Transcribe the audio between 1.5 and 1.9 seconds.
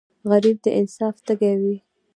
وي